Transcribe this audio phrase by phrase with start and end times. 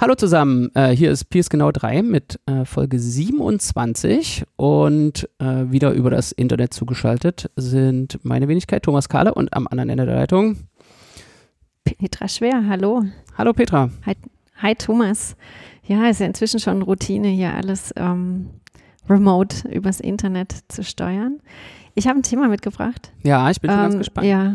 [0.00, 5.90] Hallo zusammen, äh, hier ist Piers Genau 3 mit äh, Folge 27 und äh, wieder
[5.90, 10.56] über das Internet zugeschaltet sind meine Wenigkeit Thomas Kahle und am anderen Ende der Leitung
[11.84, 13.04] Petra Schwer, hallo.
[13.36, 13.90] Hallo Petra.
[14.06, 14.14] Hi,
[14.56, 15.36] hi Thomas.
[15.84, 18.48] Ja, ist ja inzwischen schon Routine, hier alles ähm,
[19.06, 21.40] remote übers Internet zu steuern.
[21.94, 23.12] Ich habe ein Thema mitgebracht.
[23.22, 24.26] Ja, ich bin schon ähm, ganz gespannt.
[24.26, 24.54] Ja.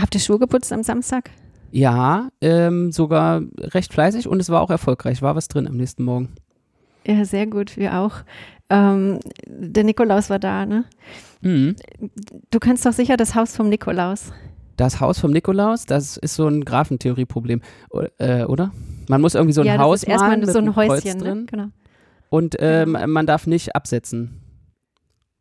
[0.00, 1.28] Habt ihr Schuhe geputzt am Samstag?
[1.72, 5.22] Ja, ähm, sogar recht fleißig und es war auch erfolgreich.
[5.22, 6.30] War was drin am nächsten Morgen.
[7.06, 8.16] Ja, sehr gut, wir auch.
[8.68, 10.84] Ähm, der Nikolaus war da, ne?
[11.40, 11.76] Mhm.
[12.50, 14.32] Du kennst doch sicher das Haus vom Nikolaus.
[14.76, 17.60] Das Haus vom Nikolaus, das ist so ein Graphentheorieproblem,
[18.18, 18.72] äh, oder?
[19.08, 21.18] Man muss irgendwie so ein ja, Haus das ist erstmal malen mit so ein Häuschen,
[21.18, 21.24] ne?
[21.24, 21.66] drin Genau.
[22.30, 24.40] und ähm, man darf nicht absetzen.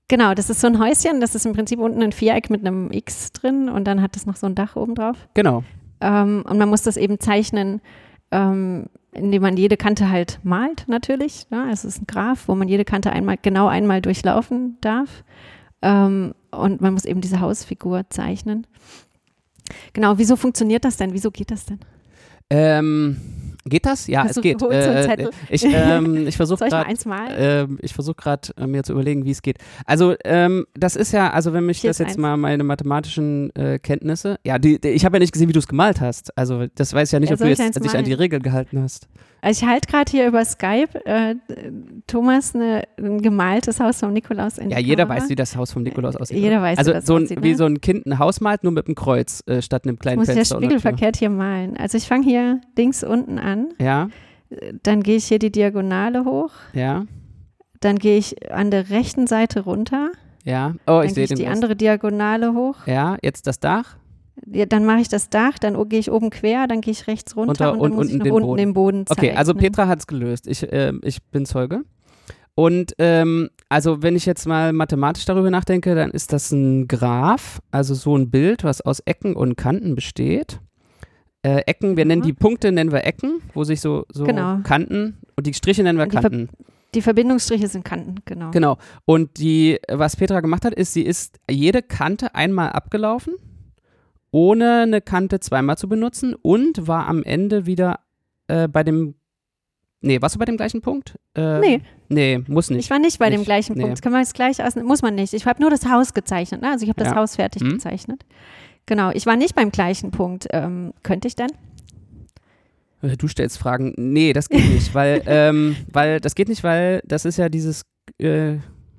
[0.09, 2.92] Genau, das ist so ein Häuschen, das ist im Prinzip unten ein Viereck mit einem
[2.92, 5.16] X drin und dann hat es noch so ein Dach oben drauf.
[5.36, 5.64] Genau.
[6.02, 7.81] Ähm, und man muss das eben zeichnen,
[8.31, 11.48] ähm, indem man jede Kante halt malt, natürlich.
[11.49, 15.23] Ja, es ist ein Graph, wo man jede Kante einmal, genau einmal durchlaufen darf.
[15.81, 18.67] Ähm, und man muss eben diese Hausfigur zeichnen.
[19.94, 21.14] Genau, wieso funktioniert das denn?
[21.14, 21.80] Wieso geht das denn?
[22.50, 23.17] Ähm,
[23.66, 24.08] geht das?
[24.08, 24.62] Ja, Hast es geht.
[24.62, 26.90] Äh, ich ähm, ich versuche gerade
[27.38, 29.58] ähm, ich versuche gerade äh, mir zu überlegen, wie es geht.
[29.86, 32.18] Also ähm, das ist ja, also wenn mich Hier das jetzt eins.
[32.18, 35.60] mal meine mathematischen äh, Kenntnisse, ja, die, die, ich habe ja nicht gesehen, wie du
[35.60, 36.38] es gemalt hast.
[36.38, 38.14] Also das weiß ich ja nicht, Ja, ob du jetzt dich an die malen?
[38.14, 39.08] Regel gehalten hast.
[39.42, 41.36] Also ich halte gerade hier über Skype äh,
[42.08, 45.22] Thomas eine, ein gemaltes Haus vom Nikolaus in Ja, jeder Kamera.
[45.23, 46.38] weiß, wie das Haus vom Nikolaus aussieht.
[46.38, 46.64] Jeder oder?
[46.64, 47.56] weiß, wie also das so ein, aussieht, wie ne?
[47.56, 50.20] so ein Kind ein Haus malt, nur mit einem Kreuz äh, statt einem Ich kleinen
[50.20, 50.58] muss Fenster.
[50.58, 50.80] und einer Tür.
[50.80, 51.78] spiegelverkehrt hier malen.
[51.78, 54.09] Also ich fange hier links unten an, Ja,
[54.84, 57.06] dann gehe ich hier die Diagonale hoch, ja,
[57.81, 60.09] dann gehe ich an der rechten Seite runter,
[60.44, 60.74] ja.
[60.88, 61.38] Oh, ich dann gehe sehe ich den.
[61.38, 61.53] die Rest.
[61.56, 63.96] andere Diagonale hoch, Ja, jetzt das Dach.
[64.45, 67.36] Ja, dann mache ich das Dach, dann gehe ich oben quer, dann gehe ich rechts
[67.36, 68.58] runter Runter und und dann muss ich unten noch den unten Boden.
[68.58, 69.30] den Boden zeichnen.
[69.31, 70.48] Okay, also Petra hat es gelöst.
[70.48, 71.81] Ich, ähm, ich bin Zeuge.
[72.56, 77.62] Und ähm, also wenn ich jetzt mal mathematisch darüber nachdenke, dann ist das ein Graph,
[77.72, 80.59] also so ein Bild, was aus Ecken und Kanten besteht.
[81.42, 84.58] Äh, Ecken, wir nennen die Punkte, nennen wir Ecken, wo sich so, so Genau.
[84.63, 86.50] Kanten und die Striche nennen wir die Ver- Kanten.
[86.96, 88.52] Die Verbindungsstriche sind Kanten, genau.
[88.52, 88.78] Genau.
[89.06, 93.36] Und die, was Petra gemacht hat, ist, sie ist jede Kante einmal abgelaufen,
[94.31, 98.00] ohne eine Kante zweimal zu benutzen und war am Ende wieder
[98.47, 99.16] äh, bei dem.
[100.01, 101.17] Nee, warst du bei dem gleichen Punkt?
[101.35, 101.81] Äh, Nee.
[102.07, 102.85] Nee, muss nicht.
[102.85, 103.84] Ich war nicht bei dem Nicht, gleichen nee.
[103.84, 104.01] Punkt.
[104.01, 104.75] Können wir jetzt gleich aus.
[104.75, 105.34] Muss man nicht.
[105.34, 106.62] Ich habe nur das Haus gezeichnet.
[106.62, 106.72] Ne?
[106.72, 107.16] Also ich habe das Ja.
[107.18, 107.73] Haus fertig Hm.
[107.73, 108.23] gezeichnet.
[108.85, 109.12] Genau.
[109.12, 110.47] Ich war nicht beim gleichen Punkt.
[110.51, 111.51] Ähm, könnte ich denn?
[113.01, 113.94] Äh, Du stellst Fragen.
[113.97, 117.84] Nee, das geht nicht, weil, ähm, weil das geht nicht, weil das ist ja dieses,
[118.19, 118.56] äh,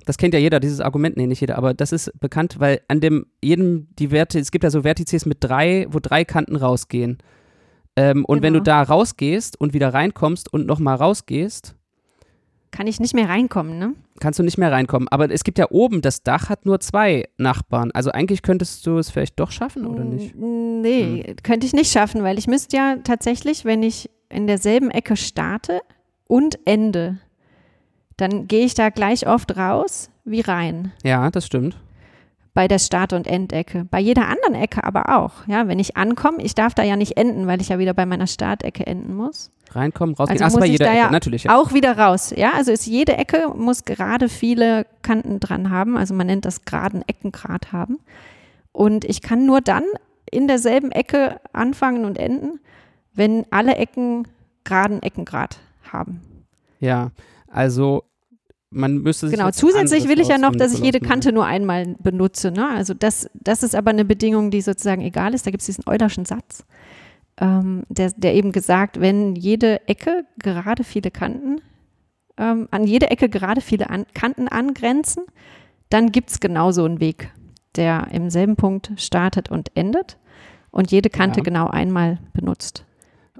[0.06, 3.00] das kennt ja jeder, dieses Argument, nee, nicht jeder, aber das ist bekannt, weil an
[3.00, 7.18] dem, jedem, die Werte, es gibt ja so Vertices mit drei, wo drei Kanten rausgehen.
[7.96, 8.64] Ähm, und wenn du Genau.
[8.64, 11.74] da rausgehst und wieder reinkommst und nochmal rausgehst,
[12.72, 13.94] Kann ich nicht mehr reinkommen, ne?
[14.20, 15.08] kannst du nicht mehr reinkommen.
[15.08, 17.90] Aber es gibt ja oben, das Dach hat nur zwei Nachbarn.
[17.92, 20.34] Also eigentlich könntest du es vielleicht doch schaffen, oder nicht?
[20.34, 20.80] Hm.
[20.82, 25.16] Nee, könnte ich nicht schaffen, weil ich müsste ja tatsächlich, wenn ich in derselben Ecke
[25.16, 25.80] starte
[26.28, 27.18] und ende,
[28.20, 30.92] dann gehe ich da gleich oft raus wie rein.
[31.02, 31.76] Ja, das stimmt.
[32.52, 33.86] Bei der Start- und Endecke.
[33.90, 35.46] Bei jeder anderen Ecke aber auch.
[35.46, 38.06] Ja, wenn ich ankomme, ich darf da ja nicht enden, weil ich ja wieder bei
[38.06, 39.52] meiner Startecke enden muss.
[39.70, 40.42] Reinkommen, rausgehen.
[40.42, 41.44] Also Ach, bei muss ich jeder da Ecke, ja natürlich.
[41.44, 41.56] Ja.
[41.56, 42.34] Auch wieder raus.
[42.36, 45.96] Ja, also ist jede Ecke muss gerade viele Kanten dran haben.
[45.96, 47.98] Also man nennt das geraden Eckengrad haben.
[48.72, 49.84] Und ich kann nur dann
[50.30, 52.60] in derselben Ecke anfangen und enden,
[53.14, 54.26] wenn alle Ecken
[54.64, 55.58] geraden Eckengrad
[55.92, 56.20] haben.
[56.80, 57.10] Ja,
[57.48, 58.04] also
[58.70, 59.50] man müsste sich Genau.
[59.50, 62.50] Zusätzlich will ich ja noch, dass ich jede Kante nur einmal benutze.
[62.52, 62.68] Ne?
[62.68, 65.46] Also das, das ist aber eine Bedingung, die sozusagen egal ist.
[65.46, 66.64] Da gibt es diesen Eulerschen Satz,
[67.40, 71.60] ähm, der, der eben gesagt, wenn jede Ecke gerade viele Kanten,
[72.36, 75.24] ähm, an jede Ecke gerade viele an, Kanten angrenzen,
[75.88, 77.32] dann gibt es genau so einen Weg,
[77.74, 80.16] der im selben Punkt startet und endet
[80.70, 81.44] und jede Kante Ja.
[81.44, 82.84] genau einmal benutzt.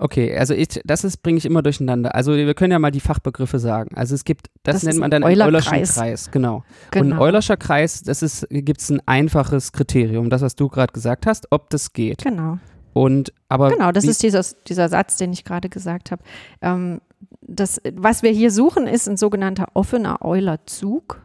[0.03, 2.15] Okay, also ich, das ist bringe ich immer durcheinander.
[2.15, 3.95] Also wir können ja mal die Fachbegriffe sagen.
[3.97, 5.95] Also es gibt, das, Das nennt man dann einen Eulerschen Eulerkreis.
[5.95, 6.57] Kreis, genau.
[6.57, 7.17] Und Genau.
[7.17, 11.27] ein Eulerscher Kreis, das ist, gibt es ein einfaches Kriterium, das was du gerade gesagt
[11.27, 12.23] hast, ob das geht.
[12.25, 12.59] genau.
[12.93, 16.23] Und aber Genau, das ist dieser, dieser Satz, den ich gerade gesagt habe.
[16.63, 17.01] Ähm,
[17.43, 21.21] das, was wir hier suchen, ist ein sogenannter offener Eulerzug.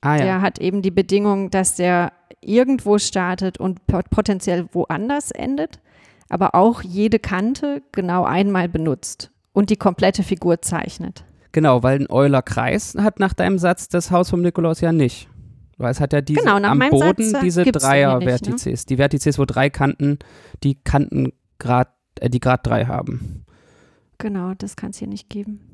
[0.00, 5.30] ah ja, Der hat eben die Bedingung, dass der irgendwo startet und pot- potenziell woanders
[5.30, 5.78] endet,
[6.30, 11.24] aber auch jede Kante genau einmal benutzt und die komplette Figur zeichnet.
[11.52, 15.28] genau, weil ein Eulerkreis hat nach deinem Satz das Haus vom Nikolaus ja nicht.
[15.76, 17.88] Weil es hat ja diese Genau, am Boden Satz, äh, diese hier nicht, ne?
[17.88, 18.84] Dreier-Vertices.
[18.84, 20.18] Die Vertices, wo drei Kanten,
[20.62, 21.88] die Kanten grad,
[22.20, 23.46] äh, die Grad drei haben.
[24.18, 25.69] Genau, das kann es hier nicht geben.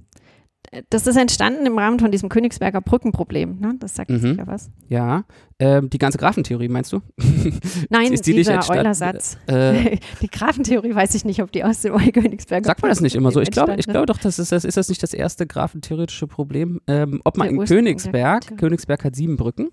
[0.90, 3.58] Das ist entstanden im Rahmen von diesem Königsberger Brückenproblem.
[3.60, 3.74] Ne?
[3.78, 4.18] Das sagt Mhm.
[4.20, 4.70] sicher was.
[4.88, 5.24] Ja,
[5.58, 7.00] ähm, die ganze Graphentheorie meinst du?
[7.90, 8.80] Nein, Ist die nicht dieser entstanden?
[8.80, 9.38] Eulersatz.
[9.46, 13.14] Äh, Die Grafentheorie weiß ich nicht, ob die aus dem Königsberger sagt man das nicht
[13.16, 13.40] immer so?
[13.40, 16.80] Ich glaube, ich glaube doch, das ist das ist das nicht das erste graphentheoretische Problem,
[16.86, 18.60] ähm, ob man Der in Königsberg, Grafentheorie.
[18.60, 19.68] Königsberg hat sieben Brücken,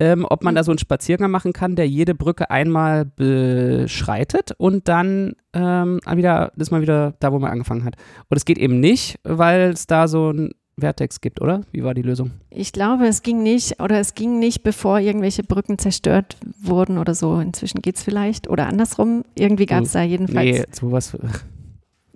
[0.00, 0.56] ähm, ob man Mhm.
[0.56, 6.52] da so einen Spaziergang machen kann, der jede Brücke einmal beschreitet und dann ähm, wieder
[6.56, 7.96] ist man wieder da, wo man angefangen hat.
[8.28, 10.50] Und es geht eben nicht, weil es da so ein
[10.80, 11.60] Vertex gibt, oder?
[11.70, 12.30] Wie war die Lösung?
[12.48, 17.14] Ich glaube, es ging nicht, oder es ging nicht, bevor irgendwelche Brücken zerstört wurden oder
[17.14, 17.38] so.
[17.38, 18.48] Inzwischen geht es vielleicht.
[18.48, 19.24] Oder andersrum.
[19.34, 21.14] Irgendwie gab es da jedenfalls Nee, sowas.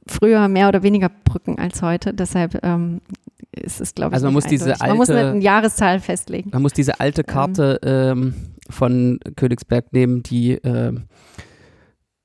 [0.07, 2.15] früher mehr oder weniger Brücken als heute.
[2.15, 3.03] Deshalb ähm,
[3.61, 4.89] ist es, glaube ich, Also man muss diese eindeutig.
[4.89, 6.51] Man muss alte- eine Jahreszahl festlegen.
[6.53, 8.35] Man muss diese alte Karte ähm,
[8.71, 11.05] von Königsberg nehmen, die ähm,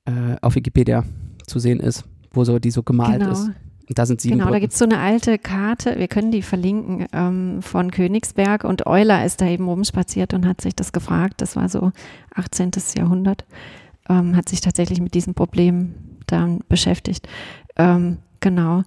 [0.04, 1.04] äh, auf Wikipedia
[1.46, 3.32] zu sehen ist, wo so die so gemalt genau.
[3.32, 3.50] ist.
[3.88, 4.60] Und da sind sieben Genau, da Brücken.
[4.62, 9.24] gibt es so eine alte Karte, wir können die verlinken, ähm, von Königsberg und Euler
[9.24, 11.90] ist da eben rumspaziert und hat sich das gefragt, das war so
[12.34, 12.70] 18.
[12.96, 13.44] Jahrhundert,
[14.08, 15.94] ähm, hat sich tatsächlich mit diesem Problem
[16.26, 17.28] dann beschäftigt.
[17.76, 18.82] Ähm, genau.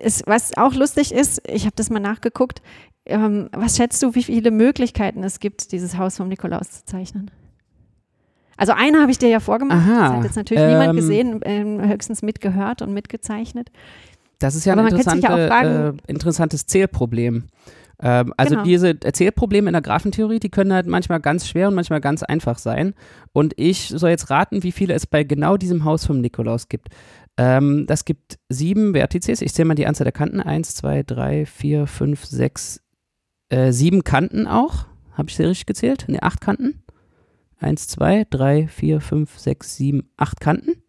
[0.00, 2.62] Es, was auch lustig ist, ich habe das mal nachgeguckt,
[3.04, 7.30] ähm, was schätzt du, wie viele Möglichkeiten es gibt, dieses Haus vom Nikolaus zu zeichnen?
[8.56, 11.40] Also eine habe ich dir ja vorgemacht, Aha, das hat jetzt natürlich niemand ähm, gesehen,
[11.44, 13.70] ähm, höchstens mitgehört und mitgezeichnet.
[14.38, 17.44] Das ist ja Aber ein interessante, ja fragen- äh, interessantes Zählproblem.
[18.00, 18.64] Ähm, also Genau.
[18.64, 22.58] diese Erzählprobleme in der Graphentheorie, die können halt manchmal ganz schwer und manchmal ganz einfach
[22.58, 22.94] sein.
[23.32, 26.88] Und ich soll jetzt raten, wie viele es bei genau diesem Haus vom Nikolaus gibt.
[27.36, 29.42] Ähm, das gibt sieben Vertices.
[29.42, 30.40] Ich zähle mal die Anzahl der Kanten.
[30.40, 32.82] Eins, zwei, drei, vier, fünf, sechs,
[33.48, 34.86] äh, sieben Kanten auch.
[35.12, 36.06] Habe ich sie richtig gezählt?
[36.08, 36.82] Ne, acht Kanten.
[37.58, 40.82] Eins, zwei, drei, vier, fünf, sechs, sieben, acht Kanten.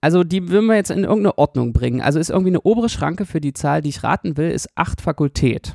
[0.00, 2.00] Also die würden wir jetzt in irgendeine Ordnung bringen.
[2.00, 5.00] Also ist irgendwie eine obere Schranke für die Zahl, die ich raten will, ist acht
[5.00, 5.74] Fakultät.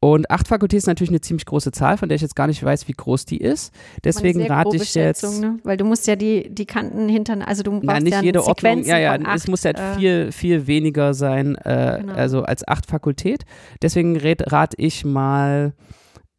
[0.00, 2.62] Und acht Fakultät ist natürlich eine ziemlich große Zahl, von der ich jetzt gar nicht
[2.62, 3.74] weiß, wie groß die ist.
[4.04, 5.40] Deswegen rate ich jetzt.
[5.40, 5.58] Ne?
[5.64, 8.44] Weil du musst ja die, die Kanten hinter, also du brauchst Na, nicht ja jede
[8.44, 8.84] Ordnung.
[8.84, 12.12] Ja, ja, acht, es muss halt äh, viel, viel weniger sein, äh, Genau.
[12.12, 13.44] also als acht Fakultät.
[13.82, 15.72] Deswegen rate ich mal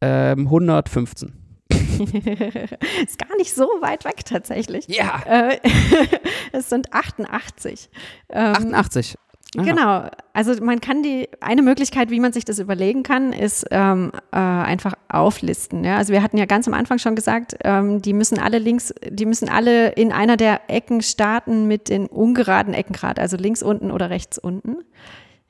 [0.00, 1.34] ähm, 115.
[1.70, 4.86] ist gar nicht so weit weg tatsächlich.
[4.88, 5.58] Ja, Äh,
[6.52, 7.90] es sind 88.
[8.30, 9.16] Ähm, 88.
[9.56, 9.64] Aha.
[9.64, 14.12] Genau, also man kann die, eine Möglichkeit, wie man sich das überlegen kann, ist ähm,
[14.30, 15.82] äh, einfach auflisten.
[15.82, 15.96] Ja?
[15.96, 19.26] Also wir hatten ja ganz am Anfang schon gesagt, ähm, die müssen alle links, die
[19.26, 23.90] müssen alle in einer der Ecken starten mit den ungeraden Ecken gerade, also links unten
[23.90, 24.76] oder rechts unten.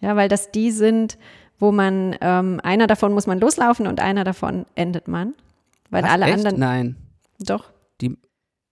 [0.00, 1.18] Ja, weil das die sind,
[1.58, 5.34] wo man, ähm, einer davon muss man loslaufen und einer davon endet man.
[5.90, 6.34] Weil Was, alle echt?
[6.34, 6.96] anderen, Nein.
[7.38, 7.70] doch.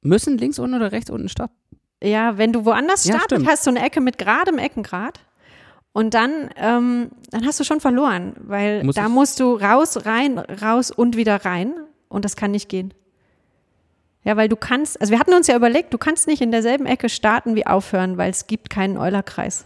[0.01, 1.58] Müssen links unten oder rechts unten starten?
[2.03, 5.21] Ja, wenn du woanders Ja, startest, hast du eine Ecke mit geradem Eckengrad.
[5.93, 10.39] Und dann, ähm, dann hast du schon verloren, weil Muss da musst du raus, rein,
[10.39, 11.75] raus und wieder rein.
[12.09, 12.95] Und das kann nicht gehen.
[14.23, 16.87] Ja, weil du kannst, also wir hatten uns ja überlegt, du kannst nicht in derselben
[16.87, 19.65] Ecke starten wie aufhören, weil es gibt keinen Eulerkreis.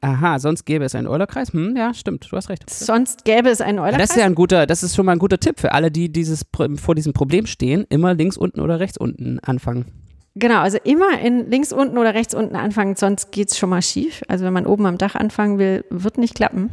[0.00, 1.52] Aha, sonst gäbe es einen Eulerkreis.
[1.52, 2.70] Hm, ja, stimmt, du hast recht.
[2.70, 4.08] Sonst gäbe es einen Ja, Eulerkreis.
[4.08, 6.10] das ist ja ein guter, das ist schon mal ein guter Tipp für alle, die
[6.12, 6.46] dieses
[6.76, 9.86] vor diesem Problem stehen, immer links unten oder rechts unten anfangen.
[10.38, 13.82] Genau, also immer in links unten oder rechts unten anfangen, sonst geht es schon mal
[13.82, 14.22] schief.
[14.28, 16.70] Also wenn man oben am Dach anfangen will, wird nicht klappen.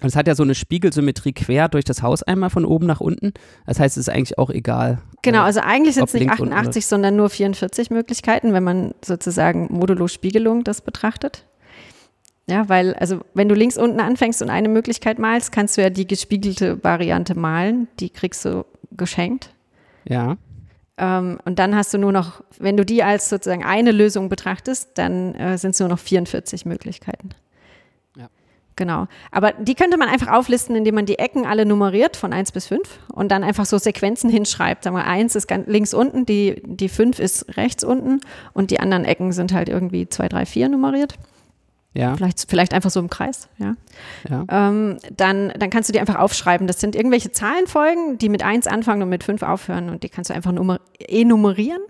[0.00, 3.00] Und es hat ja so eine Spiegelsymmetrie quer durch das Haus einmal von oben nach
[3.00, 3.34] unten.
[3.66, 4.98] Das heißt, es ist eigentlich auch egal.
[5.22, 8.64] Genau, Äh, also eigentlich sind es nicht links unten 88, sondern nur 44 Möglichkeiten, wenn
[8.64, 11.44] man sozusagen modulo Spiegelung das betrachtet.
[12.48, 15.90] Ja, weil, also wenn du links unten anfängst und eine Möglichkeit malst, kannst du ja
[15.90, 17.86] die gespiegelte Variante malen.
[18.00, 19.50] Die kriegst du geschenkt.
[20.08, 20.36] Ja.
[21.00, 24.90] Ähm, und dann hast du nur noch, wenn du die als sozusagen eine Lösung betrachtest,
[24.98, 27.30] dann äh, sind es nur noch 44 Möglichkeiten.
[28.16, 28.28] Ja.
[28.76, 29.06] Genau.
[29.30, 32.66] Aber die könnte man einfach auflisten, indem man die Ecken alle nummeriert von 1 bis
[32.66, 32.82] 5
[33.14, 34.84] und dann einfach so Sequenzen hinschreibt.
[34.84, 38.20] Sagen wir, 1 ist ganz links unten, die, die 5 ist rechts unten
[38.52, 41.14] und die anderen Ecken sind halt irgendwie 2, 3, 4 nummeriert.
[41.92, 42.16] Ja.
[42.16, 43.74] Vielleicht, vielleicht einfach so im Kreis, ja.
[44.28, 44.44] Ja.
[44.48, 46.66] Ähm, dann, dann kannst du die einfach aufschreiben.
[46.66, 50.30] Das sind irgendwelche Zahlenfolgen, die mit 1 anfangen und mit 5 aufhören und die kannst
[50.30, 51.82] du einfach enumerieren.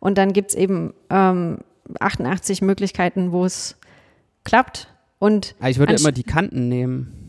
[0.00, 1.58] Und dann gibt es eben ähm,
[2.00, 3.76] 88 Möglichkeiten, wo es
[4.44, 4.88] klappt.
[5.18, 7.23] Und Aber ich würde immer die Kanten nehmen.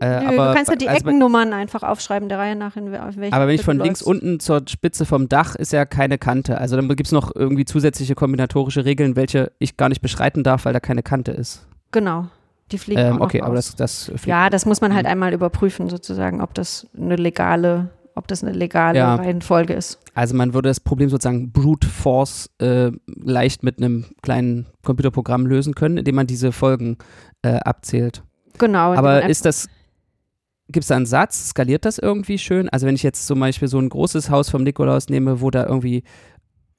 [0.00, 2.92] Äh, Nö, aber, du kannst ja die also Ackennummern einfach aufschreiben, der Reihe nach, in
[2.92, 4.22] welchen aber wenn ich von links läufst.
[4.22, 6.58] unten zur Spitze vom Dach ist ja keine Kante.
[6.58, 10.64] Also dann gibt es noch irgendwie zusätzliche kombinatorische Regeln, welche ich gar nicht beschreiten darf,
[10.66, 11.66] weil da keine Kante ist.
[11.90, 12.26] Genau,
[12.70, 14.12] die fliegen auch Ähm, noch okay, aber das, das.
[14.24, 15.12] Ja, das muss man halt Mhm.
[15.12, 19.14] einmal überprüfen, sozusagen, ob das eine legale ob das eine legale Ja.
[19.14, 20.00] Reihenfolge ist.
[20.12, 25.76] Also man würde das Problem sozusagen Brute Force äh, leicht mit einem kleinen Computerprogramm lösen
[25.76, 26.98] können, indem man diese Folgen
[27.42, 28.24] äh, abzählt.
[28.58, 28.92] Genau.
[28.94, 29.68] Aber ist das,
[30.70, 32.68] gibt es da einen Satz, skaliert das irgendwie schön?
[32.68, 35.64] Also wenn ich jetzt zum Beispiel so ein großes Haus vom Nikolaus nehme, wo da
[35.66, 36.02] irgendwie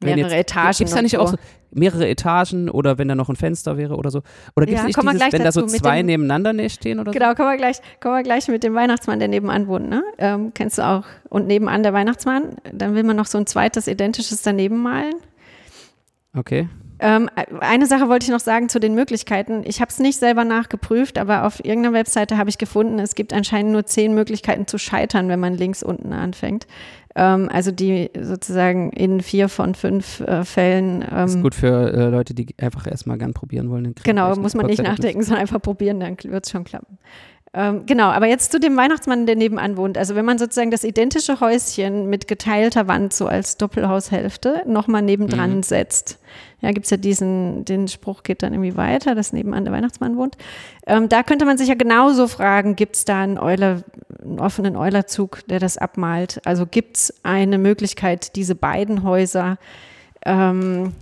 [0.02, 0.78] mehrere jetzt, Etagen.
[0.78, 1.20] Gibt es da nicht so.
[1.20, 1.38] auch so
[1.72, 4.22] mehrere Etagen oder wenn da noch ein Fenster wäre oder so?
[4.56, 7.34] Oder gibt es Ja, nicht dieses, wenn da so zwei dem- nebeneinander stehen oder Genau,
[7.34, 10.04] kommen wir gleich, kommen wir gleich mit dem Weihnachtsmann, der nebenan wohnt, ne?
[10.18, 11.04] Ähm, kennst du auch.
[11.30, 15.16] Und nebenan der Weihnachtsmann, dann will man noch so ein zweites identisches daneben malen.
[16.34, 16.40] so?
[16.40, 16.70] Okay.
[17.00, 17.30] Ähm,
[17.62, 19.64] eine Sache wollte ich noch sagen zu den Möglichkeiten.
[19.66, 23.34] Ich habe es nicht selber nachgeprüft, aber auf irgendeiner Webseite habe ich gefunden, es gibt
[23.34, 26.68] anscheinend nur zehn Möglichkeiten zu scheitern, wenn man links unten anfängt.
[27.16, 31.02] Ähm, also die sozusagen in vier von fünf äh, Fällen.
[31.10, 33.96] Das ist Ähm, gut für äh, Leute, die einfach erstmal gern probieren wollen.
[34.04, 36.98] genau, muss man nicht nachdenken, sondern einfach probieren, dann wird es schon klappen.
[37.52, 39.98] Ähm, genau, aber jetzt zu dem Weihnachtsmann, der nebenan wohnt.
[39.98, 45.58] Also wenn man sozusagen das identische Häuschen mit geteilter Wand so als Doppelhaushälfte nochmal nebendran
[45.58, 45.64] Mhm.
[45.64, 46.20] setzt.
[46.62, 50.16] Ja, gibt es ja diesen, den Spruch geht dann irgendwie weiter, dass nebenan der Weihnachtsmann
[50.18, 50.38] wohnt.
[50.86, 53.82] Ähm, da könnte man sich ja genauso fragen, gibt es da einen, Euler,
[54.22, 56.42] einen offenen Eulerzug, der das abmalt?
[56.46, 59.58] Also gibt es eine Möglichkeit, diese beiden Häuser
[60.24, 60.94] ähm,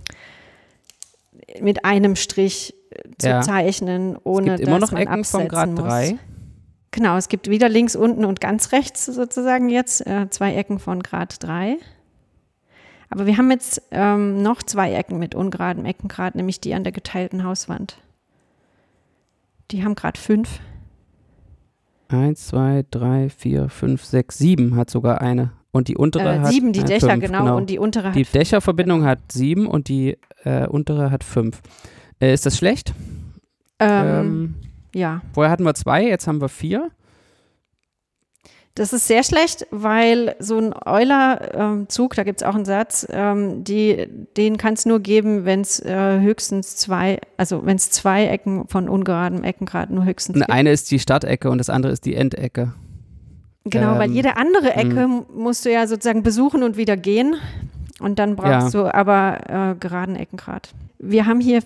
[1.60, 3.40] mit einem Strich äh, zu Ja.
[3.42, 5.82] zeichnen, ohne es gibt immer dass noch man Ecken von absetzen Grad muss.
[5.84, 6.18] 3.
[6.90, 11.02] Genau, es gibt wieder links unten und ganz rechts sozusagen jetzt äh, zwei Ecken von
[11.02, 11.76] Grad 3.
[13.10, 16.92] Aber wir haben jetzt ähm, noch zwei Ecken mit ungeradem Eckengrad, nämlich die an der
[16.92, 17.98] geteilten Hauswand.
[19.70, 20.60] Die haben Grad 5.
[22.08, 25.52] 1, 2, 3, 4, 5, 6, 7 hat sogar eine.
[25.72, 28.24] Und die untere Äh, hat sieben, die äh, Dächer, fünf, genau, und die untere Die
[28.24, 28.34] hat.
[28.34, 31.60] Dächerverbindung hat 7 und die äh, untere hat 5.
[32.20, 32.94] Äh, ist das schlecht?
[33.78, 34.54] Ähm, Ähm,
[34.94, 36.90] ja, vorher hatten wir zwei, jetzt haben wir vier.
[38.74, 43.64] das ist sehr schlecht, weil so ein Euler-Zug, da gibt es auch einen Satz, ähm,
[43.64, 48.26] die, den kann es nur geben, wenn es äh, höchstens zwei, also wenn es zwei
[48.28, 50.50] Ecken von ungeradem Eckengrad nur höchstens Und gibt.
[50.52, 52.72] eine ist die Startecke und das andere ist die Endecke.
[53.64, 57.34] Genau, weil Ähm, jede andere Ecke m- musst du ja sozusagen besuchen und wieder gehen.
[58.00, 60.70] Und dann brauchst du aber äh, geraden Eckengrad.
[61.00, 61.62] Wir haben hier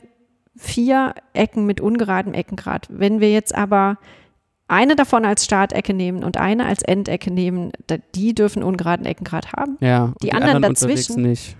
[0.56, 2.86] vier Ecken mit ungeradem Eckengrad.
[2.90, 3.98] Wenn wir jetzt aber
[4.68, 7.72] eine davon als Startecke nehmen und eine als Endecke nehmen,
[8.14, 9.76] die dürfen ungeraden Eckengrad haben.
[9.80, 11.22] Ja, und Die anderen unterwegs dazwischen?
[11.22, 11.56] nicht.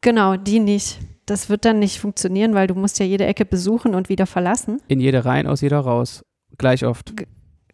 [0.00, 0.98] Genau, die nicht.
[1.26, 4.80] Das wird dann nicht funktionieren, weil du musst ja jede Ecke besuchen und wieder verlassen.
[4.88, 6.22] In jede rein, aus jeder raus.
[6.58, 7.12] Gleich oft.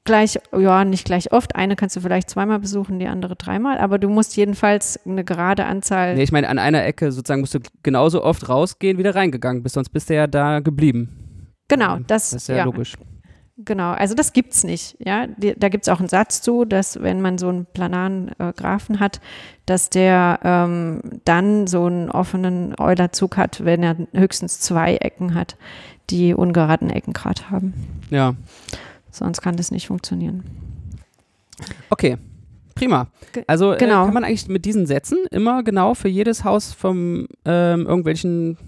[0.07, 1.55] Gleich, ja, nicht gleich oft.
[1.55, 5.67] Eine kannst du vielleicht zweimal besuchen, die andere dreimal, aber du musst jedenfalls eine gerade
[5.67, 6.15] Anzahl.
[6.15, 9.63] Nee, ich meine, an einer Ecke sozusagen musst du genauso oft rausgehen, wie du reingegangen
[9.63, 11.51] bist, sonst bist du ja da geblieben.
[11.69, 12.95] genau, das, Das ist ja, ja, logisch.
[13.59, 13.91] genau.
[13.91, 14.97] Also das gibt's nicht.
[15.01, 19.01] Ja, da gibt's auch einen Satz zu, dass wenn man so einen planaren äh, Graphen
[19.01, 19.21] hat,
[19.67, 25.57] dass der ähm, dann so einen offenen Eulerzug hat, wenn er höchstens zwei Ecken hat,
[26.11, 27.75] die ungeraden Eckengrad haben.
[28.11, 28.35] Ja.
[29.17, 30.45] Sonst kann das nicht funktionieren.
[31.91, 32.19] Okay,
[32.75, 33.09] prima.
[33.47, 34.05] Also äh, genau.
[34.05, 38.59] kann man eigentlich mit diesen Sätzen immer genau für jedes Haus vom ähm, irgendwelchen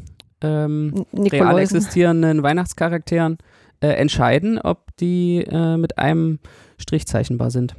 [0.41, 3.39] ähm, real existierenden Weihnachtscharakteren
[3.81, 6.39] äh, entscheiden, ob die äh, mit einem
[6.79, 7.75] Strich zeichenbar sind.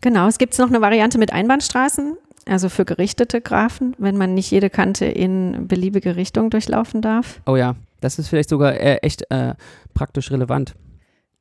[0.00, 2.16] Genau, es gibt noch eine Variante mit Einbahnstraßen,
[2.46, 7.40] also für gerichtete Graphen, wenn man nicht jede Kante in beliebige Richtung durchlaufen darf.
[7.46, 9.54] Oh ja, das ist vielleicht sogar äh, echt äh,
[9.94, 10.74] praktisch relevant.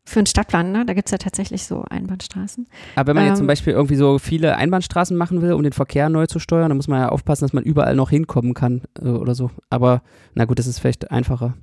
[0.06, 0.86] Für einen Stadtplan, ne?
[0.86, 2.68] da gibt es ja tatsächlich so Einbahnstraßen.
[2.96, 5.72] Aber wenn man jetzt zum Ähm, Beispiel irgendwie so viele Einbahnstraßen machen will, um den
[5.72, 8.82] Verkehr neu zu steuern, dann muss man ja aufpassen, dass man überall noch hinkommen kann
[9.02, 9.50] äh, oder so.
[9.70, 10.02] Aber
[10.34, 11.54] na gut, das ist vielleicht einfacher.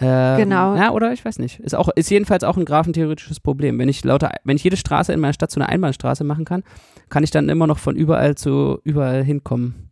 [0.00, 0.76] Ähm, Genau.
[0.76, 1.60] Ja, oder ich weiß nicht.
[1.60, 3.78] Ist, auch, ist jedenfalls auch ein graphentheoretisches Problem.
[3.78, 6.64] Wenn ich lauter, wenn ich jede Straße in meiner Stadt zu einer Einbahnstraße machen kann,
[7.08, 9.87] kann ich dann immer noch von überall zu überall hinkommen.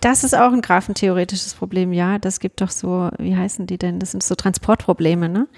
[0.00, 2.18] Das ist auch ein graphentheoretisches Problem, ja.
[2.18, 3.98] Das gibt doch so, wie heißen die denn?
[3.98, 5.48] Das sind so Transportprobleme, ne?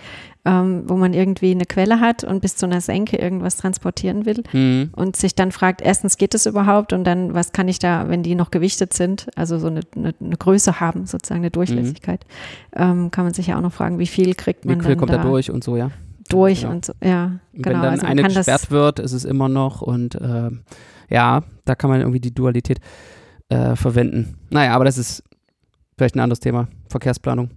[0.47, 4.43] Ähm, wo man irgendwie eine Quelle hat und bis zu einer Senke irgendwas transportieren will
[4.53, 4.89] Hm.
[4.97, 8.23] und sich dann fragt, erstens geht es überhaupt und dann, was kann ich da, wenn
[8.23, 12.25] die noch gewichtet sind, also so eine, eine, eine Größe haben, sozusagen eine Durchlässigkeit,
[12.75, 14.99] ähm, kann man sich ja auch noch fragen, wie viel kriegt Wie man viel dann
[14.99, 15.91] kommt da da durch und so, ja.
[16.31, 16.73] durch Genau.
[16.73, 17.67] und so, ja, genau.
[17.67, 20.61] Wenn dann also eine gesperrt wird, ist es immer noch und ähm,
[21.11, 22.81] ja, da kann man irgendwie die Dualität
[23.51, 24.37] äh, verwenden.
[24.51, 25.23] Naja, aber das ist
[25.99, 26.69] vielleicht ein anderes Thema.
[26.89, 27.51] Verkehrsplanung.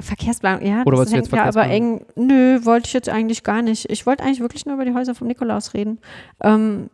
[0.00, 3.62] Verkehrsplanung, ja, Oder das hängt jetzt ja aber eng, nö, wollte ich jetzt eigentlich gar
[3.62, 3.90] nicht.
[3.90, 5.98] Ich wollte eigentlich wirklich nur über die Häuser vom Nikolaus reden.
[6.42, 6.88] Ähm,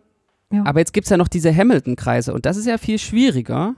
[0.65, 3.75] Aber jetzt gibt es ja noch diese Hamilton-Kreise und das ist ja viel schwieriger.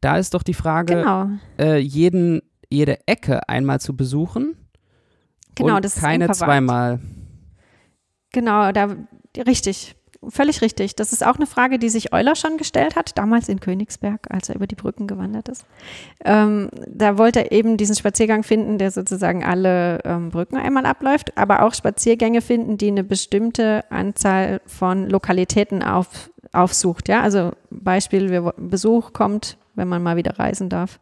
[0.00, 4.56] Da ist doch die Frage, genau, äh, jeden, jede Ecke einmal zu besuchen
[5.54, 6.36] genau, und das ist keine eng verwandt.
[6.36, 7.00] zweimal.
[8.32, 8.88] Genau, da
[9.46, 9.95] richtig.
[10.28, 10.96] Völlig richtig.
[10.96, 14.48] Das ist auch eine Frage, die sich Euler schon gestellt hat, damals in Königsberg, als
[14.48, 15.64] er über die Brücken gewandert ist.
[16.24, 21.36] Ähm, da wollte er eben diesen Spaziergang finden, der sozusagen alle ähm, Brücken einmal abläuft,
[21.36, 27.08] aber auch Spaziergänge finden, die eine bestimmte Anzahl von Lokalitäten auf, aufsucht.
[27.08, 30.98] Ja, also Beispiel, wir, Besuch kommt, wenn man mal wieder reisen darf.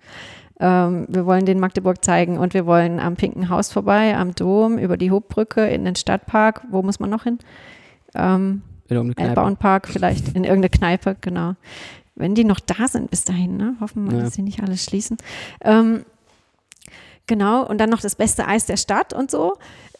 [0.61, 4.79] Ähm, wir wollen den Magdeburg zeigen und wir wollen am Pinken Haus vorbei, am Dom,
[4.79, 6.63] über die Hubbrücke in den Stadtpark.
[6.71, 7.39] Wo muss man noch hin?
[8.15, 11.55] Ähm, in irgendeine Park vielleicht, in irgendeine Kneipe, genau.
[12.15, 13.75] Wenn die noch da sind bis dahin, ne?
[13.81, 14.25] hoffen wir, ja.
[14.25, 15.17] dass sie nicht alles schließen.
[15.61, 16.05] Ähm,
[17.27, 19.55] genau, und dann noch das beste Eis der Stadt und so.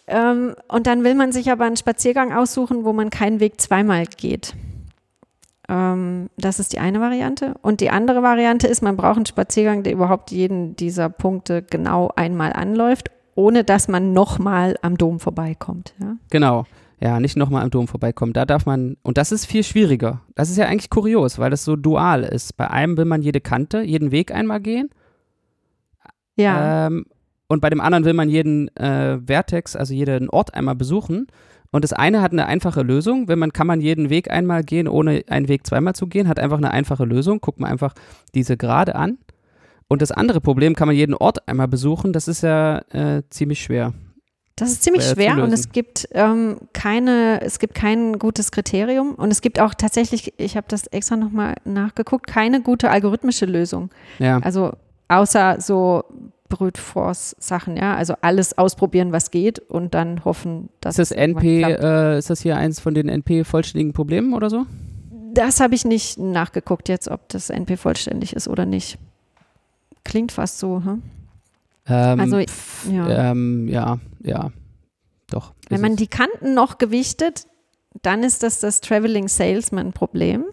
[0.07, 4.05] Ähm, und dann will man sich aber einen Spaziergang aussuchen, wo man keinen Weg zweimal
[4.07, 4.55] geht.
[5.69, 7.55] Ähm, das ist die eine Variante.
[7.63, 12.11] Und die andere Variante ist, man braucht einen Spaziergang, der überhaupt jeden dieser Punkte genau
[12.15, 15.95] einmal anläuft, ohne dass man nochmal am Dom vorbeikommt.
[16.01, 16.17] Ja?
[16.31, 16.67] Genau.
[17.05, 18.33] Ja, nicht nochmal am Dom vorbeikommen.
[18.33, 20.23] Da darf man, und das ist viel schwieriger.
[20.37, 22.57] Das ist ja eigentlich kurios, weil das so dual ist.
[22.57, 24.89] Bei einem will man jede Kante, jeden Weg einmal gehen.
[26.37, 26.87] Ja.
[26.87, 27.05] Ähm,
[27.47, 31.27] und bei dem anderen will man jeden äh, Vertex, also jeden Ort einmal besuchen.
[31.71, 33.29] Und das eine hat eine einfache Lösung.
[33.29, 36.39] Wenn man kann man jeden Weg einmal gehen, ohne einen Weg zweimal zu gehen, hat
[36.39, 37.43] einfach eine einfache Lösung.
[37.43, 37.93] Guckt man einfach
[38.35, 39.19] diese Gerade an.
[39.89, 42.15] Und das andere Problem kann man jeden Ort einmal besuchen.
[42.15, 43.93] Das ist ja äh, ziemlich schwer.
[44.57, 49.33] Das ist ziemlich schwer und es gibt ähm, keine, es gibt kein gutes Kriterium und
[49.33, 53.91] es gibt auch tatsächlich, ich habe das extra nochmal nachgeguckt, keine gute algorithmische Lösung.
[54.21, 54.39] Ja.
[54.39, 54.75] Also
[55.09, 56.05] außer so
[56.49, 61.19] Brute Force Sachen, ja, also alles ausprobieren, was geht und dann hoffen, dass ist das
[61.19, 64.67] NP, äh, ist das hier eins von den NP vollständigen Problemen oder so?
[65.33, 68.99] Das habe ich nicht nachgeguckt jetzt, ob das NP vollständig ist oder nicht.
[70.05, 71.03] Klingt fast so, hm?
[71.87, 72.39] Ähm, also
[72.91, 73.31] ja.
[73.31, 74.51] Ähm, ja, ja,
[75.29, 75.53] doch.
[75.69, 77.47] Wenn man die Kanten noch gewichtet,
[78.03, 80.45] dann ist das das Traveling Salesman Problem.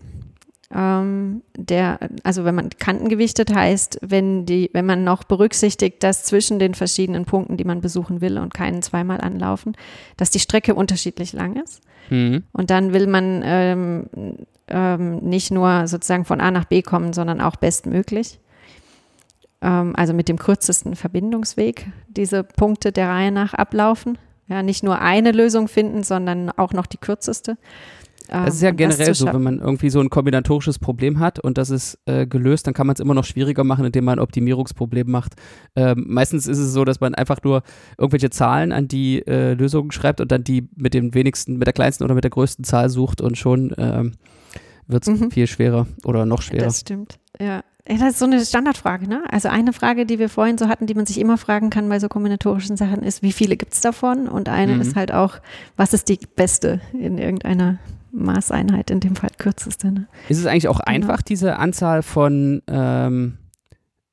[0.73, 6.23] Ähm, der, also wenn man Kanten gewichtet heißt, wenn die, wenn man noch berücksichtigt, dass
[6.23, 9.75] zwischen den verschiedenen Punkten, die man besuchen will und keinen zweimal anlaufen,
[10.15, 11.81] dass die Strecke unterschiedlich lang ist.
[12.09, 12.43] Mhm.
[12.53, 14.05] Und dann will man ähm,
[14.67, 18.39] ähm, nicht nur sozusagen von A nach B kommen, sondern auch bestmöglich.
[19.61, 24.17] Ähm, also mit dem kürzesten Verbindungsweg diese Punkte der Reihe nach ablaufen.
[24.47, 27.57] Ja, nicht nur eine Lösung finden, sondern auch noch die kürzeste.
[28.31, 31.57] Das ist ja ähm, generell so, wenn man irgendwie so ein kombinatorisches Problem hat und
[31.57, 34.23] das ist äh, gelöst, dann kann man es immer noch schwieriger machen, indem man ein
[34.23, 35.33] Optimierungsproblem macht.
[35.75, 37.61] Ähm, meistens ist es so, dass man einfach nur
[37.97, 41.73] irgendwelche Zahlen an die äh, Lösungen schreibt und dann die mit dem wenigsten, mit der
[41.73, 44.13] kleinsten oder mit der größten Zahl sucht und schon ähm,
[44.87, 45.31] wird es mhm.
[45.31, 46.65] viel schwerer oder noch schwerer.
[46.65, 47.63] Das stimmt, ja.
[47.91, 49.21] Ja, das ist so eine Standardfrage, ne?
[49.29, 51.99] Also eine Frage, die wir vorhin so hatten, die man sich immer fragen kann bei
[51.99, 54.29] so kombinatorischen Sachen, ist, wie viele gibt es davon?
[54.29, 54.81] Und eine mhm.
[54.81, 55.39] ist halt auch,
[55.75, 57.79] was ist die beste in irgendeiner
[58.13, 59.91] Maßeinheit, in dem Fall kürzeste.
[59.91, 60.07] Ne?
[60.29, 60.95] Ist es eigentlich auch genau.
[60.95, 63.37] einfach, diese Anzahl von ähm,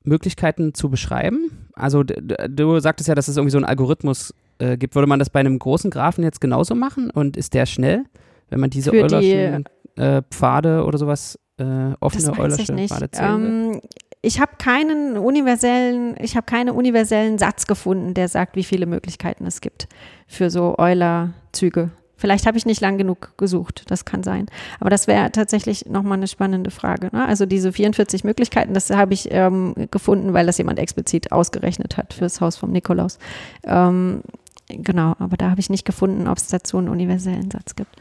[0.03, 1.69] Möglichkeiten zu beschreiben?
[1.73, 4.95] Also du sagtest ja, dass es irgendwie so einen Algorithmus äh, gibt.
[4.95, 7.11] Würde man das bei einem großen Graphen jetzt genauso machen?
[7.11, 8.03] Und ist der schnell,
[8.49, 9.63] wenn man diese Eulerschen
[9.95, 13.17] äh, Pfade oder sowas, äh, offene Eulersche zählt?
[13.19, 13.81] Ähm,
[14.21, 19.45] ich habe keinen universellen, ich habe keine universellen Satz gefunden, der sagt, wie viele Möglichkeiten
[19.45, 19.87] es gibt
[20.27, 21.91] für so Euler-Züge.
[22.17, 24.47] Vielleicht habe ich nicht lang genug gesucht, das kann sein.
[24.81, 27.09] Aber das wäre tatsächlich nochmal eine spannende Frage.
[27.13, 27.25] Ne?
[27.25, 32.13] Also diese 44 Möglichkeiten, das habe ich ähm, gefunden, weil das jemand explizit ausgerechnet hat
[32.13, 33.19] fürs Haus vom Nikolaus.
[33.63, 34.21] Ähm,
[34.67, 37.95] genau, aber da habe ich nicht gefunden, ob es dazu einen universellen Satz gibt.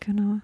[0.00, 0.40] Genau.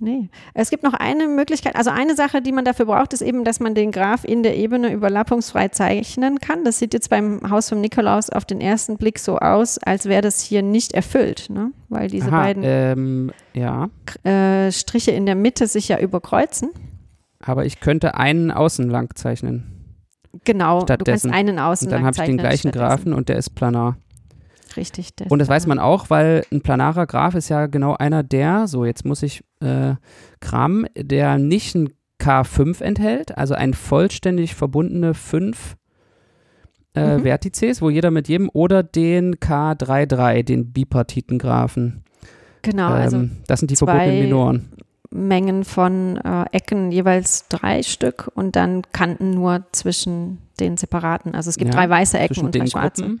[0.00, 0.28] Nee.
[0.54, 3.58] Es gibt noch eine Möglichkeit, also eine Sache, die man dafür braucht, ist eben, dass
[3.58, 6.64] man den Graph in der Ebene überlappungsfrei zeichnen kann.
[6.64, 10.22] Das sieht jetzt beim Haus vom Nikolaus auf den ersten Blick so aus, als wäre
[10.22, 11.72] das hier nicht erfüllt, ne?
[11.88, 13.88] weil diese Aha, beiden ähm, ja.
[14.24, 16.70] äh, Striche in der Mitte sich ja überkreuzen.
[17.40, 19.74] Aber ich könnte einen außen lang zeichnen.
[20.44, 21.88] Genau, du kannst einen außen lang zeichnen.
[21.88, 23.96] Und dann habe ich den gleichen Graphen und der ist planar.
[24.76, 25.12] Richtig.
[25.28, 28.84] Und das weiß man auch, weil ein planarer Graph ist ja genau einer der, so
[28.84, 29.94] jetzt muss ich äh,
[30.40, 35.76] kramen, der nicht ein K5 enthält, also ein vollständig verbundene 5
[36.94, 37.22] äh, mhm.
[37.22, 42.02] Vertices, wo jeder mit jedem, oder den K33, den bipartiten Graphen.
[42.62, 44.68] Genau, also ähm, also das sind die verbundenen Minoren.
[45.10, 51.34] Mengen von äh, Ecken jeweils drei Stück und dann Kanten nur zwischen den separaten.
[51.34, 53.02] Also es gibt ja, drei weiße Ecken und drei schwarze.
[53.02, 53.20] Gruppen.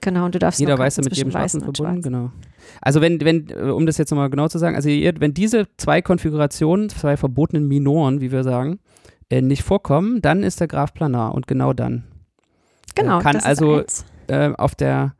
[0.00, 2.30] Genau, und du darfst Jeder Weiße mit jedem Schwarzen verbunden, genau.
[2.80, 6.02] Also wenn, wenn, äh, um das jetzt nochmal genau zu sagen, also wenn diese zwei
[6.02, 8.78] Konfigurationen, zwei verbotenen Minoren, wie wir sagen,
[9.30, 12.04] äh, nicht vorkommen, dann ist der Graph planar und genau dann.
[12.94, 13.20] Genau.
[13.20, 13.82] Äh, kann also
[14.28, 15.14] äh, auf der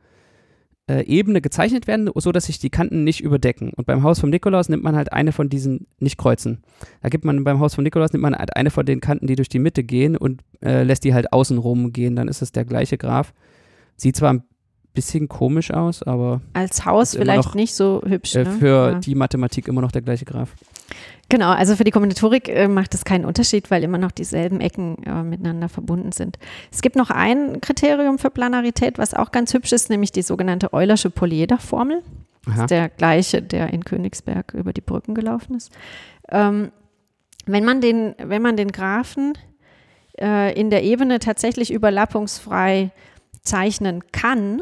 [0.89, 3.71] äh, Ebene gezeichnet werden, so dass sich die Kanten nicht überdecken.
[3.75, 6.63] Und beim Haus vom Nikolaus nimmt man halt eine von diesen nicht kreuzen.
[7.01, 9.35] Da gibt man beim Haus vom Nikolaus nimmt man halt eine von den Kanten, die
[9.35, 12.15] durch die Mitte gehen und äh, lässt die halt außenrum gehen.
[12.15, 13.33] Dann ist es der gleiche Graph.
[13.95, 14.43] Sieht zwar ein
[14.93, 18.35] bisschen komisch aus, aber als Haus vielleicht noch, nicht so hübsch.
[18.35, 18.51] Äh, ne?
[18.51, 18.99] für ja.
[18.99, 20.49] die Mathematik immer noch der gleiche Graph.
[21.29, 25.03] Genau, also für die Kombinatorik äh, macht es keinen Unterschied, weil immer noch dieselben Ecken
[25.03, 26.39] äh, miteinander verbunden sind.
[26.71, 30.73] Es gibt noch ein Kriterium für Planarität, was auch ganz hübsch ist, nämlich die sogenannte
[30.73, 32.01] Eulersche Polyeder-Formel.
[32.45, 35.71] Das ist der gleiche, der in Königsberg über die Brücken gelaufen ist.
[36.29, 36.71] Ähm,
[37.45, 39.33] wenn, man den, wenn man den Graphen
[40.19, 42.91] äh, in der Ebene tatsächlich überlappungsfrei
[43.41, 44.61] zeichnen kann,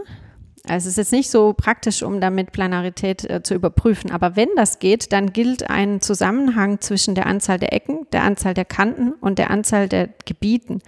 [0.70, 4.12] also es ist jetzt nicht so praktisch, um damit Planarität äh, zu überprüfen.
[4.12, 8.54] Aber wenn das geht, dann gilt ein Zusammenhang zwischen der Anzahl der Ecken, der Anzahl
[8.54, 10.82] der Kanten und der Anzahl der Gebieten,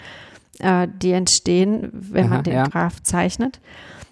[0.59, 2.63] äh, die entstehen, wenn Aha, man den ja.
[2.63, 3.59] Graph zeichnet.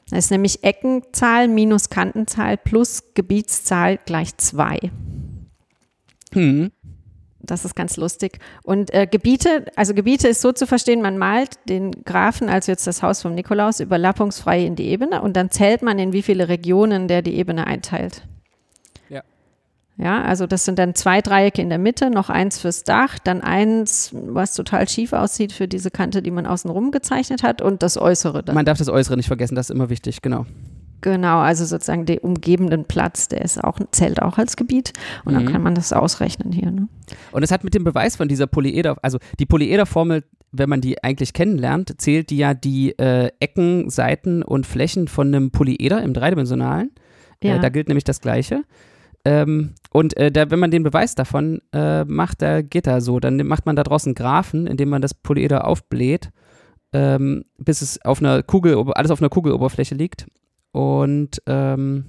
[0.09, 4.79] Das ist nämlich Eckenzahl minus Kantenzahl plus Gebietszahl gleich 2.
[6.33, 6.71] Hm.
[7.47, 8.39] Das ist ganz lustig.
[8.61, 12.85] Und äh, Gebiete, also Gebiete ist so zu verstehen, man malt den Graphen, also jetzt
[12.85, 16.49] das Haus vom Nikolaus, überlappungsfrei in die Ebene und dann zählt man, in wie viele
[16.49, 18.23] Regionen der die Ebene einteilt.
[19.09, 19.23] Ja.
[19.97, 23.41] Ja, also das sind dann zwei Dreiecke in der Mitte, noch eins fürs Dach, dann
[23.41, 27.97] eins, was total schief aussieht für diese Kante, die man außenrum gezeichnet hat und das
[27.97, 28.55] Äußere dann.
[28.55, 30.45] Man darf das Äußere nicht vergessen, das ist immer wichtig, genau.
[31.01, 34.93] Genau, also sozusagen den umgebenden Platz, der ist auch, zählt auch als Gebiet
[35.25, 35.37] und mhm.
[35.37, 36.71] dann kann man das ausrechnen hier.
[36.71, 36.87] Ne?
[37.31, 41.03] Und es hat mit dem Beweis von dieser Polyeder, also die Polyeder-Formel, wenn man die
[41.03, 46.13] eigentlich kennenlernt, zählt die ja die äh, Ecken, Seiten und Flächen von einem Polyeder im
[46.13, 46.91] dreidimensionalen.
[47.41, 47.55] Äh, ja.
[47.55, 48.63] Äh, da gilt nämlich das Gleiche.
[49.23, 53.19] Ähm, und äh, da, wenn man den Beweis davon äh, macht, da geht er so.
[53.19, 56.31] Dann macht man da draußen Graphen, indem man das Polyeder aufbläht,
[56.93, 60.27] ähm, bis es auf einer Kugel, alles auf einer Kugeloberfläche liegt
[60.71, 62.05] und ähm,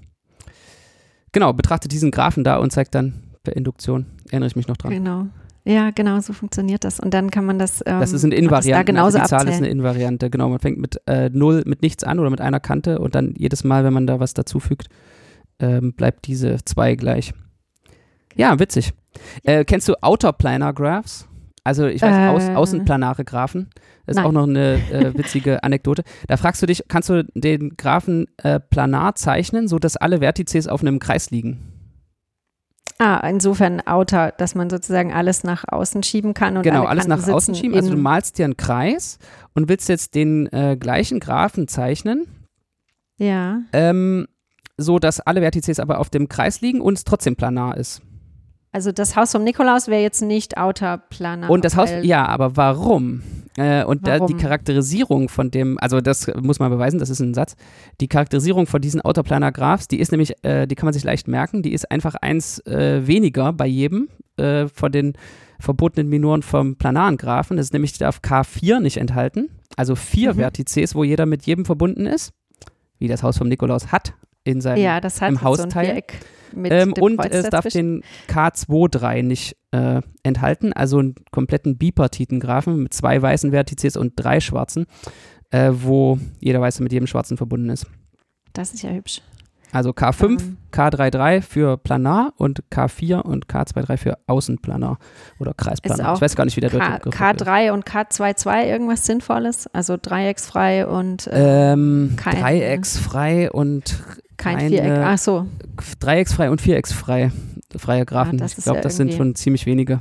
[1.32, 4.06] genau, betrachtet diesen Graphen da und zeigt dann per Induktion.
[4.30, 4.92] Erinnere ich mich noch dran.
[4.92, 5.26] Genau.
[5.64, 6.98] Ja, genau, so funktioniert das.
[6.98, 7.82] Und dann kann man das.
[7.84, 8.70] Ähm, das ist eine Invariante.
[8.70, 9.54] Da genauso also die Zahl abzählen.
[9.54, 10.30] ist eine Invariante.
[10.30, 13.34] Genau, man fängt mit äh, null, mit nichts an oder mit einer Kante und dann
[13.36, 14.88] jedes Mal, wenn man da was dazufügt,
[15.58, 17.34] ähm, bleibt diese zwei gleich.
[18.34, 18.92] Ja, witzig.
[19.42, 21.28] Äh, kennst du Outer Planar Graphs?
[21.64, 23.68] Also ich weiß, äh, Aus, außenplanare Graphen.
[24.06, 24.26] Das ist nein.
[24.26, 26.02] auch noch eine äh, witzige Anekdote.
[26.26, 30.80] Da fragst du dich, kannst du den Graphen äh, planar zeichnen, sodass alle Vertices auf
[30.80, 31.72] einem Kreis liegen?
[33.00, 37.26] Ah, insofern Outer, dass man sozusagen alles nach außen schieben kann und Genau, alles nach
[37.26, 37.76] außen schieben.
[37.76, 39.18] Also du malst dir einen Kreis
[39.54, 42.26] und willst jetzt den äh, gleichen Graphen zeichnen.
[43.18, 43.60] Ja.
[43.72, 44.26] Ähm,
[44.76, 48.02] so dass alle Vertices aber auf dem Kreis liegen und es trotzdem planar ist.
[48.78, 51.50] Also das Haus vom Nikolaus wäre jetzt nicht Outer Planar.
[51.50, 53.22] Und das Haus, ja, aber warum?
[53.56, 54.20] Äh, und warum?
[54.20, 57.56] Da die Charakterisierung von dem, also das muss man beweisen, das ist ein Satz.
[58.00, 61.02] Die Charakterisierung von diesen Outer Planar Graphs, die ist nämlich, äh, die kann man sich
[61.02, 65.14] leicht merken, die ist einfach eins äh, weniger bei jedem äh, von den
[65.58, 67.56] verbotenen Minoren vom planaren Graphen.
[67.56, 69.48] Das ist nämlich auf K4 nicht enthalten.
[69.74, 70.38] Also vier mhm.
[70.38, 72.32] Vertices, wo jeder mit jedem verbunden ist,
[73.00, 76.02] wie das Haus vom Nikolaus hat in seinem ja, das hat im Hausteil.
[76.52, 82.94] So ähm, und es darf den K23 nicht äh, enthalten, also einen kompletten Bipartitengraphen mit
[82.94, 84.86] zwei weißen Vertices und drei schwarzen,
[85.50, 87.86] äh, wo jeder weiße mit jedem schwarzen verbunden ist.
[88.54, 89.20] Das ist ja hübsch.
[89.72, 90.32] Also K5, um.
[90.32, 90.56] Ähm.
[90.72, 94.98] K33 für Planar und K4 und K23 für Außenplanar
[95.38, 96.14] oder Kreisplanar.
[96.14, 97.72] Ich weiß gar nicht, wie der K deutsche Begriff K3 ist.
[97.72, 99.66] und K22 irgendwas Sinnvolles?
[99.74, 103.98] Also dreiecksfrei und äh, ähm, dreiecksfrei und
[104.38, 105.46] kein keine, Viereck, ach so.
[106.00, 107.30] Dreiecksfrei und vierecksfrei,
[107.76, 108.40] freie Graphen.
[108.40, 110.00] Ah, ich glaube, ja das sind schon ziemlich wenige.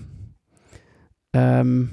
[1.33, 1.89] Ähm,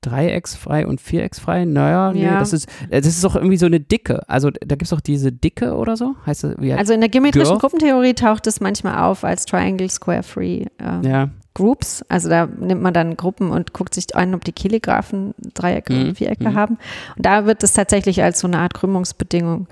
[0.00, 2.38] dreiecksfrei und vierecksfrei, naja, nee, ja.
[2.38, 4.28] das ist, äh, das ist doch irgendwie so eine Dicke.
[4.28, 6.54] Also da gibt es auch diese Dicke oder so, heißt das?
[6.58, 7.58] Wie also in der geometrischen Girl?
[7.58, 11.28] Gruppentheorie taucht es manchmal auf als Triangle Square Free ähm, ja.
[11.54, 12.04] Groups.
[12.08, 16.08] Also da nimmt man dann Gruppen und guckt sich an, ob die Kilographen Dreiecke mhm.
[16.08, 16.54] und Vierecke mhm.
[16.54, 16.78] haben.
[17.16, 19.66] Und da wird es tatsächlich als so eine Art Krümmungsbedingung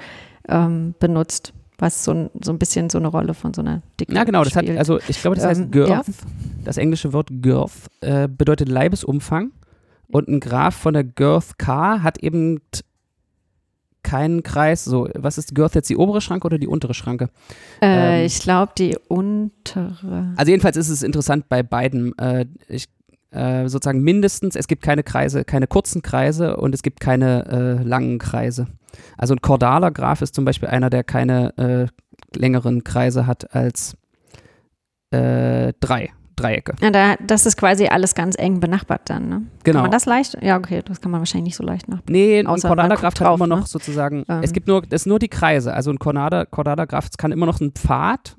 [0.49, 4.25] ähm, benutzt was so, so ein bisschen so eine Rolle von so einer dicken Ja,
[4.25, 5.89] genau, das hat, also ich glaube, das heißt ähm, Girth.
[5.89, 6.03] Ja.
[6.65, 9.53] Das englische Wort Girth äh, bedeutet Leibesumfang
[10.09, 12.61] und ein Graph von der Girth K hat eben
[14.05, 14.85] keinen Kreis.
[14.85, 17.31] So, was ist Girth jetzt, die obere Schranke oder die untere Schranke?
[17.83, 20.33] Äh, ähm, ich glaube, die untere.
[20.37, 22.17] Also jedenfalls ist es interessant bei beiden.
[22.19, 22.87] Äh, ich
[23.35, 27.83] äh, sozusagen mindestens, es gibt keine Kreise, keine kurzen Kreise und es gibt keine äh,
[27.83, 28.67] langen Kreise.
[29.19, 33.97] Also ein chordaler Graph ist zum Beispiel einer, der keine äh, längeren Kreise hat als
[35.11, 36.11] äh, drei.
[36.37, 36.75] Dreiecke.
[36.81, 39.43] Ja, da, das ist quasi alles ganz eng benachbart dann, ne?
[39.63, 39.77] Genau.
[39.77, 40.37] Kann man das leicht?
[40.43, 42.13] Ja, okay, das kann man wahrscheinlich nicht so leicht nachbauen.
[42.13, 43.67] Nee, ein Außer man Chordada guckt Graph hat immer noch ne?
[43.67, 44.41] sozusagen, Ähm.
[44.43, 45.73] es gibt nur, es nur die Kreise.
[45.73, 48.37] Also ein Chordada, Chordada Graph kann immer noch einen Pfad,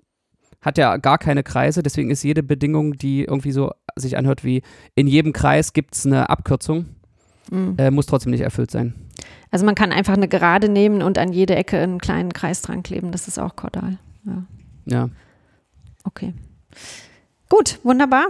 [0.65, 4.63] hat ja gar keine Kreise, deswegen ist jede Bedingung, die irgendwie so sich anhört wie
[4.95, 6.85] in jedem Kreis gibt es eine Abkürzung,
[7.51, 7.75] Mhm.
[7.77, 8.95] äh, muss trotzdem nicht erfüllt sein.
[9.51, 12.81] Also man kann einfach eine Gerade nehmen und an jede Ecke einen kleinen Kreis dran
[12.83, 13.11] kleben.
[13.11, 13.97] Das ist auch Chordal.
[14.25, 14.43] Ja,
[14.85, 15.09] Ja,
[16.03, 16.33] okay.
[17.49, 18.25] Gut, wunderbar.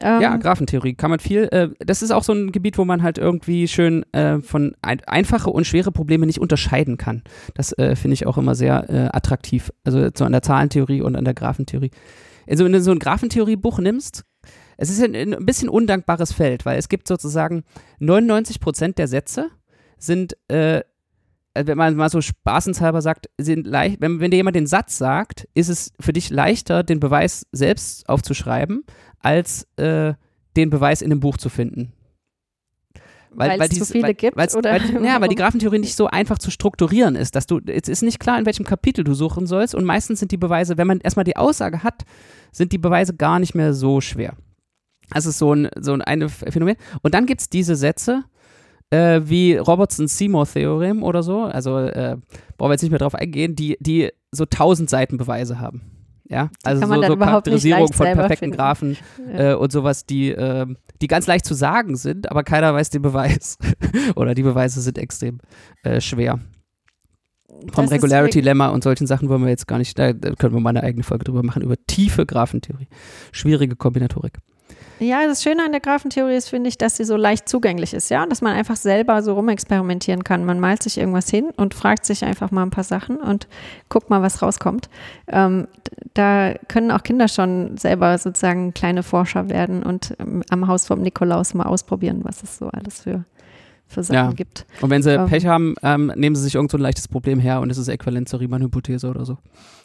[0.00, 3.02] Ähm, ja Graphentheorie kann man viel, äh, das ist auch so ein Gebiet, wo man
[3.02, 7.22] halt irgendwie schön äh, von ein, einfache und schwere Probleme nicht unterscheiden kann.
[7.54, 9.72] Das äh, finde ich auch immer sehr äh, attraktiv.
[9.84, 11.90] Also so an der Zahlentheorie und an der Graphentheorie.
[12.48, 14.24] Also wenn du so ein Graphentheoriebuch nimmst,
[14.76, 17.64] es ist ein, ein bisschen undankbares Feld, weil es gibt sozusagen
[17.98, 19.50] 99 Prozent der Sätze
[19.98, 20.82] sind, äh,
[21.58, 24.98] äh, wenn man mal so spaßenshalber sagt, sind leicht, wenn, wenn dir jemand den Satz
[24.98, 28.84] sagt, ist es für dich leichter, den Beweis selbst aufzuschreiben,
[29.20, 30.14] als äh,
[30.56, 31.92] den Beweis in dem Buch zu finden.
[33.30, 35.34] Weil es zu dieses- viele gibt, weil's- oder Weil, ja, weil die?
[35.34, 38.64] Graphentheorie nicht so einfach zu strukturieren ist, dass du, es ist nicht klar, in welchem
[38.64, 42.04] Kapitel du suchen sollst und meistens sind die Beweise, wenn man erstmal die Aussage hat,
[42.52, 44.34] sind die Beweise gar nicht mehr so schwer.
[45.10, 46.76] Das ist so ein, so ein eine Phänomen.
[47.02, 48.24] Und dann gibt es diese Sätze,
[48.90, 52.16] äh, wie Robertson-Seymour-Theorem oder so, also äh,
[52.56, 55.82] brauchen wir jetzt nicht mehr drauf eingehen, die, die so tausend Seiten Beweise haben.
[56.28, 58.56] Ja, also kann man so, so Charakterisierung von perfekten finden.
[58.56, 58.96] Graphen
[59.32, 59.52] Ja.
[59.52, 60.66] äh, und sowas, die, äh,
[61.00, 63.56] die ganz leicht zu sagen sind, aber keiner weiß den Beweis.
[64.14, 65.38] Oder die Beweise sind extrem
[65.84, 66.38] äh, schwer.
[67.72, 70.60] Vom Das ist Regularity-Lemma und solchen Sachen wollen wir jetzt gar nicht, da können wir
[70.60, 72.88] mal eine eigene Folge drüber machen, über tiefe Graphentheorie.
[73.32, 74.38] Schwierige Kombinatorik.
[75.00, 78.08] Ja, das Schöne an der Graphentheorie ist, finde ich, dass sie so leicht zugänglich ist,
[78.10, 80.44] ja, dass man einfach selber so rumexperimentieren kann.
[80.44, 83.46] Man malt sich irgendwas hin und fragt sich einfach mal ein paar Sachen und
[83.88, 84.88] guckt mal, was rauskommt.
[85.28, 85.68] Ähm,
[86.14, 91.00] da können auch Kinder schon selber sozusagen kleine Forscher werden und ähm, am Haus vom
[91.00, 93.24] Nikolaus mal ausprobieren, was es so alles für,
[93.88, 94.30] für Sachen Ja.
[94.32, 94.66] gibt.
[94.82, 95.26] Und wenn sie Ähm.
[95.26, 97.88] Pech haben, ähm, nehmen sie sich irgend so ein leichtes Problem her und es ist
[97.88, 99.38] äquivalent zur Riemann-Hypothese oder so.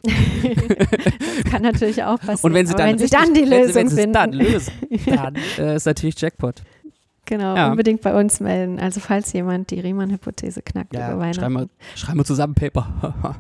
[0.04, 0.14] Das
[1.52, 2.40] kann natürlich auch passieren.
[2.44, 4.34] Und wenn sie dann, wenn sie dann die wenn Lösung wenn sie es finden, dann
[4.34, 4.74] lösen,
[5.06, 6.62] dann äh, ist natürlich Jackpot.
[7.26, 7.72] genau, Ja.
[7.72, 8.80] unbedingt bei uns melden.
[8.80, 11.34] Also falls jemand die Riemann-Hypothese knackt über Weihnachten.
[11.40, 13.16] schreiben wir, schreiben wir zusammen Paper.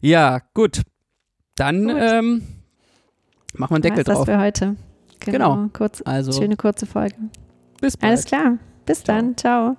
[0.00, 0.82] ja, gut.
[1.56, 1.96] Dann Gut.
[1.98, 2.42] Ähm,
[3.56, 4.26] machen wir einen Deckel War's das drauf.
[4.26, 4.76] für heute.
[5.20, 5.54] Genau.
[5.54, 5.68] Genau.
[5.72, 7.14] Kurz, Also, schöne kurze Folge.
[7.84, 8.10] Bis bald.
[8.12, 8.58] Alles klar.
[8.86, 9.16] Bis Ciao.
[9.16, 9.36] dann.
[9.36, 9.76] Ciao.